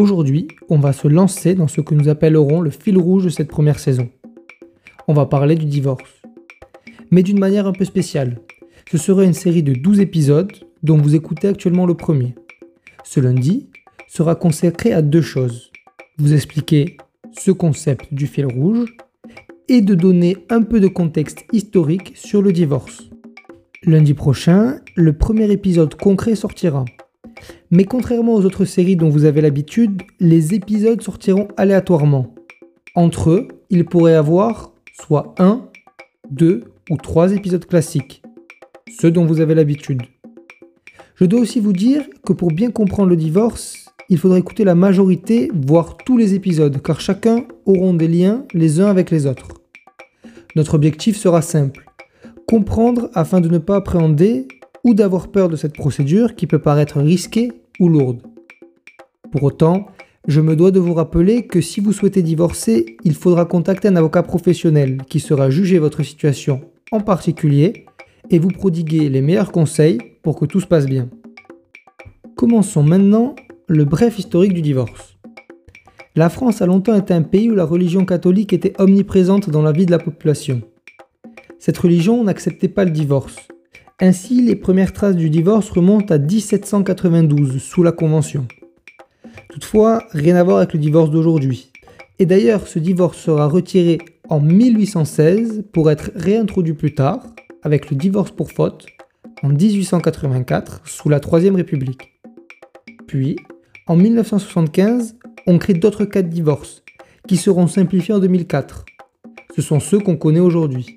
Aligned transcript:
Aujourd'hui, 0.00 0.48
on 0.70 0.78
va 0.78 0.94
se 0.94 1.08
lancer 1.08 1.54
dans 1.54 1.68
ce 1.68 1.82
que 1.82 1.94
nous 1.94 2.08
appellerons 2.08 2.62
le 2.62 2.70
fil 2.70 2.96
rouge 2.96 3.24
de 3.24 3.28
cette 3.28 3.48
première 3.48 3.78
saison. 3.78 4.08
On 5.08 5.12
va 5.12 5.26
parler 5.26 5.56
du 5.56 5.66
divorce. 5.66 6.22
Mais 7.10 7.22
d'une 7.22 7.38
manière 7.38 7.66
un 7.66 7.74
peu 7.74 7.84
spéciale. 7.84 8.40
Ce 8.90 8.96
serait 8.96 9.26
une 9.26 9.34
série 9.34 9.62
de 9.62 9.74
12 9.74 10.00
épisodes 10.00 10.52
dont 10.82 10.96
vous 10.96 11.14
écoutez 11.14 11.48
actuellement 11.48 11.84
le 11.84 11.98
premier. 11.98 12.34
Ce 13.04 13.20
lundi 13.20 13.68
sera 14.08 14.36
consacré 14.36 14.94
à 14.94 15.02
deux 15.02 15.20
choses. 15.20 15.70
Vous 16.16 16.32
expliquer 16.32 16.96
ce 17.38 17.50
concept 17.50 18.14
du 18.14 18.26
fil 18.26 18.46
rouge 18.46 18.96
et 19.68 19.82
de 19.82 19.94
donner 19.94 20.38
un 20.48 20.62
peu 20.62 20.80
de 20.80 20.88
contexte 20.88 21.44
historique 21.52 22.12
sur 22.14 22.40
le 22.40 22.52
divorce. 22.52 23.10
Lundi 23.84 24.14
prochain, 24.14 24.80
le 24.96 25.12
premier 25.12 25.50
épisode 25.52 25.94
concret 25.94 26.36
sortira. 26.36 26.86
Mais 27.70 27.84
contrairement 27.84 28.34
aux 28.34 28.44
autres 28.44 28.64
séries 28.64 28.96
dont 28.96 29.08
vous 29.08 29.24
avez 29.24 29.40
l'habitude, 29.40 30.02
les 30.18 30.54
épisodes 30.54 31.02
sortiront 31.02 31.48
aléatoirement. 31.56 32.34
Entre 32.94 33.30
eux, 33.30 33.48
il 33.70 33.84
pourrait 33.84 34.14
avoir 34.14 34.72
soit 34.92 35.34
un, 35.38 35.68
deux 36.30 36.64
ou 36.90 36.96
trois 36.96 37.32
épisodes 37.32 37.64
classiques, 37.64 38.22
ceux 39.00 39.10
dont 39.10 39.24
vous 39.24 39.40
avez 39.40 39.54
l'habitude. 39.54 40.02
Je 41.14 41.24
dois 41.24 41.40
aussi 41.40 41.60
vous 41.60 41.72
dire 41.72 42.02
que 42.24 42.32
pour 42.32 42.50
bien 42.50 42.70
comprendre 42.70 43.10
le 43.10 43.16
divorce, 43.16 43.86
il 44.08 44.18
faudra 44.18 44.38
écouter 44.38 44.64
la 44.64 44.74
majorité, 44.74 45.50
voire 45.54 45.96
tous 45.96 46.16
les 46.16 46.34
épisodes, 46.34 46.82
car 46.82 47.00
chacun 47.00 47.44
auront 47.64 47.94
des 47.94 48.08
liens 48.08 48.44
les 48.54 48.80
uns 48.80 48.86
avec 48.88 49.10
les 49.10 49.26
autres. 49.26 49.48
Notre 50.56 50.74
objectif 50.74 51.16
sera 51.16 51.42
simple, 51.42 51.84
comprendre 52.48 53.08
afin 53.14 53.40
de 53.40 53.48
ne 53.48 53.58
pas 53.58 53.76
appréhender 53.76 54.48
ou 54.84 54.94
d'avoir 54.94 55.28
peur 55.28 55.48
de 55.48 55.56
cette 55.56 55.74
procédure 55.74 56.34
qui 56.34 56.46
peut 56.46 56.58
paraître 56.58 57.00
risquée 57.00 57.52
ou 57.78 57.88
lourde. 57.88 58.22
Pour 59.30 59.42
autant, 59.44 59.86
je 60.26 60.40
me 60.40 60.56
dois 60.56 60.70
de 60.70 60.80
vous 60.80 60.94
rappeler 60.94 61.46
que 61.46 61.60
si 61.60 61.80
vous 61.80 61.92
souhaitez 61.92 62.22
divorcer, 62.22 62.96
il 63.04 63.14
faudra 63.14 63.44
contacter 63.44 63.88
un 63.88 63.96
avocat 63.96 64.22
professionnel 64.22 64.98
qui 65.08 65.20
sera 65.20 65.50
juger 65.50 65.78
votre 65.78 66.02
situation 66.02 66.60
en 66.92 67.00
particulier 67.00 67.86
et 68.30 68.38
vous 68.38 68.48
prodiguer 68.48 69.08
les 69.08 69.22
meilleurs 69.22 69.52
conseils 69.52 69.98
pour 70.22 70.38
que 70.38 70.44
tout 70.44 70.60
se 70.60 70.66
passe 70.66 70.86
bien. 70.86 71.08
Commençons 72.36 72.82
maintenant 72.82 73.34
le 73.66 73.84
bref 73.84 74.18
historique 74.18 74.54
du 74.54 74.62
divorce. 74.62 75.16
La 76.16 76.28
France 76.28 76.60
a 76.60 76.66
longtemps 76.66 76.96
été 76.96 77.14
un 77.14 77.22
pays 77.22 77.50
où 77.50 77.54
la 77.54 77.64
religion 77.64 78.04
catholique 78.04 78.52
était 78.52 78.74
omniprésente 78.78 79.48
dans 79.48 79.62
la 79.62 79.72
vie 79.72 79.86
de 79.86 79.90
la 79.90 79.98
population. 79.98 80.60
Cette 81.58 81.78
religion 81.78 82.24
n'acceptait 82.24 82.68
pas 82.68 82.84
le 82.84 82.90
divorce, 82.90 83.36
ainsi, 84.00 84.42
les 84.42 84.56
premières 84.56 84.92
traces 84.92 85.16
du 85.16 85.28
divorce 85.28 85.70
remontent 85.70 86.14
à 86.14 86.18
1792, 86.18 87.60
sous 87.62 87.82
la 87.82 87.92
Convention. 87.92 88.46
Toutefois, 89.50 90.04
rien 90.12 90.36
à 90.36 90.42
voir 90.42 90.58
avec 90.58 90.72
le 90.72 90.78
divorce 90.78 91.10
d'aujourd'hui. 91.10 91.70
Et 92.18 92.26
d'ailleurs, 92.26 92.66
ce 92.66 92.78
divorce 92.78 93.18
sera 93.18 93.46
retiré 93.46 93.98
en 94.28 94.40
1816 94.40 95.64
pour 95.72 95.90
être 95.90 96.12
réintroduit 96.14 96.74
plus 96.74 96.94
tard, 96.94 97.20
avec 97.62 97.90
le 97.90 97.96
divorce 97.96 98.30
pour 98.30 98.52
faute, 98.52 98.86
en 99.42 99.48
1884, 99.50 100.82
sous 100.86 101.08
la 101.08 101.20
Troisième 101.20 101.56
République. 101.56 102.20
Puis, 103.06 103.36
en 103.86 103.96
1975, 103.96 105.16
on 105.46 105.58
crée 105.58 105.74
d'autres 105.74 106.04
cas 106.04 106.22
de 106.22 106.28
divorce, 106.28 106.82
qui 107.26 107.36
seront 107.36 107.66
simplifiés 107.66 108.14
en 108.14 108.18
2004. 108.18 108.84
Ce 109.56 109.62
sont 109.62 109.80
ceux 109.80 109.98
qu'on 109.98 110.16
connaît 110.16 110.40
aujourd'hui. 110.40 110.96